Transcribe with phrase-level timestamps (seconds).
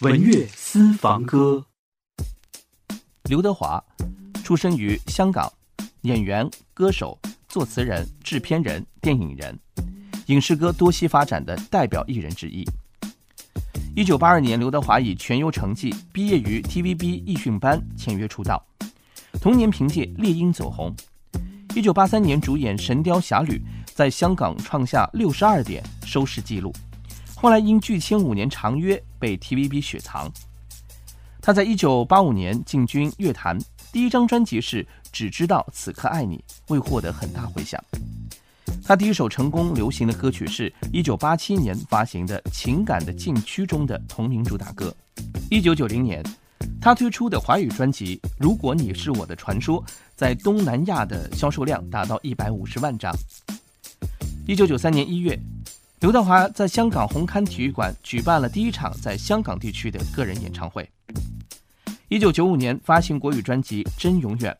[0.00, 1.66] 文乐私房歌。
[3.24, 3.82] 刘德华，
[4.44, 5.52] 出生于香港，
[6.02, 7.18] 演员、歌手、
[7.48, 9.58] 作词人、制片人、电影人，
[10.26, 12.64] 影视歌多栖发展的代表艺人之一。
[13.96, 18.64] 一九八二年，刘德华以全优成绩毕业于 TVB 艺训班，签约出道。
[19.40, 20.94] 同年凭借《猎鹰》走红。
[21.74, 23.58] 一九八三年主演《神雕侠侣》，
[23.96, 26.72] 在香港创下六十二点收视纪录。
[27.40, 30.28] 后来因拒签五年长约，被 TVB 雪藏。
[31.40, 33.56] 他在一九八五年进军乐坛，
[33.92, 36.36] 第一张专辑是《只知道此刻爱你》，
[36.66, 37.80] 未获得很大回响。
[38.84, 44.92] 他第一首成功流行的歌曲是一九八七年发行的《情感的禁区》中的同名主打歌。
[45.48, 46.20] 一九九零年，
[46.80, 49.80] 他推出的华语专辑《如果你是我的传说》
[50.16, 53.14] 在东南亚的销售量达到一百五十万张。
[54.44, 55.38] 一九九三年一月。
[56.00, 60.88] 刘德华在香港红磡体育馆举办了第一场在香港地区的个人演唱会。
[62.06, 64.56] 一九九五年发行国语专辑《真永远》，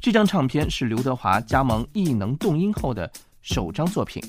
[0.00, 3.08] 这张唱片是刘德华加盟艺能动音后的
[3.40, 4.20] 首张作品。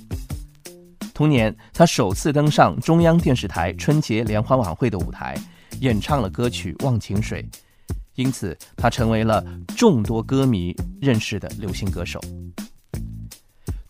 [1.15, 5.35] 同年，他首次登上中央电视台春节联欢晚会的舞台，
[5.79, 7.41] 演唱了歌曲《忘情水》，
[8.13, 9.43] 因此他成为了
[9.75, 12.21] 众多歌迷认识的流行歌手。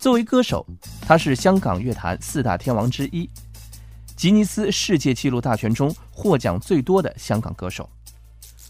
[0.05, 0.63] 作为歌手，
[1.01, 3.27] 他是香港乐坛四大天王之一，
[4.15, 7.89] 吉尼斯世界纪录大全中获奖最多的香港歌手。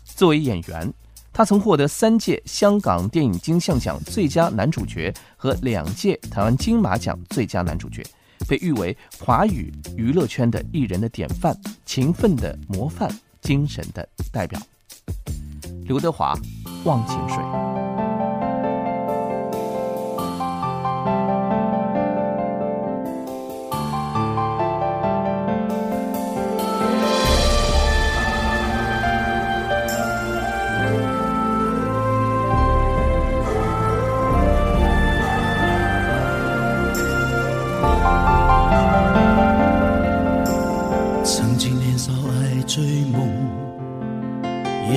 [0.06, 0.94] 作为演员，
[1.34, 8.02] 他曾获得三届香港电影金像奖最佳男主角和两届台湾金马奖最佳男主角，
[8.48, 11.54] 被誉为华语娱乐圈的艺人的典范、
[11.86, 14.58] 勤奋的模范、精神的代表。
[15.84, 16.34] 刘德华，
[16.86, 17.44] 《忘情水》。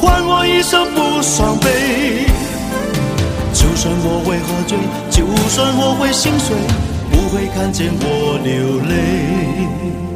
[0.00, 2.26] 换我一生不伤悲，
[3.52, 4.78] 就算我会喝醉，
[5.10, 6.56] 就算我会心碎，
[7.10, 10.15] 不会看见我流泪。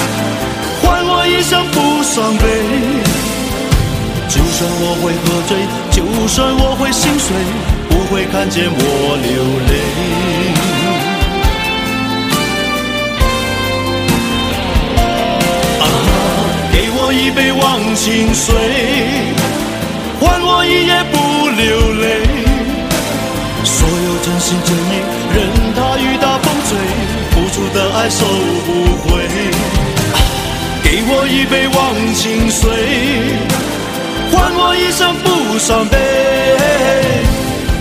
[5.11, 5.57] 会喝醉，
[5.91, 7.35] 就算我会心碎。
[7.89, 8.79] 不会看见我
[9.19, 9.71] 流泪。
[15.81, 15.83] 啊，
[16.71, 17.61] 给我一杯忘
[17.95, 18.55] 情水，
[20.19, 21.17] 换我一夜不
[21.59, 22.05] 流泪。
[23.65, 25.03] 所有真心真意，
[25.35, 25.37] 任
[25.75, 26.69] 它雨打风吹，
[27.31, 28.25] 付出的爱收
[28.65, 28.69] 不
[29.03, 29.09] 回。
[30.83, 31.79] 给我一杯忘
[32.15, 32.69] 情水，
[34.63, 35.97] 我一生不伤悲。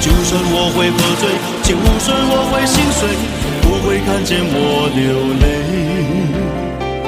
[0.00, 1.28] 就算我会喝醉，
[1.62, 3.06] 就算我会心碎，
[3.60, 5.04] 不会看见我流
[5.42, 5.44] 泪。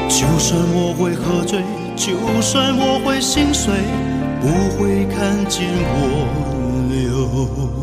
[0.09, 1.61] 就算我会喝醉，
[1.97, 3.73] 就算我会心碎，
[4.43, 4.47] 不
[4.77, 5.97] 会看见我
[6.91, 7.01] 流
[7.77, 7.82] 泪。